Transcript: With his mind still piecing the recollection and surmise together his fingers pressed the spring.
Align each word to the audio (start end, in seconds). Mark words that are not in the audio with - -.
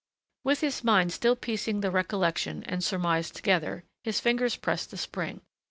With 0.43 0.61
his 0.61 0.83
mind 0.83 1.13
still 1.13 1.35
piecing 1.35 1.81
the 1.81 1.91
recollection 1.91 2.63
and 2.63 2.83
surmise 2.83 3.29
together 3.29 3.83
his 4.03 4.19
fingers 4.19 4.55
pressed 4.55 4.89
the 4.89 4.97
spring. 4.97 5.41